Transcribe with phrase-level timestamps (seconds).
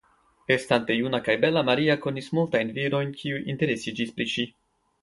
[0.53, 4.53] Estante juna kaj bela Maria konis multajn virojn kiuj interesiĝis pri ŝi.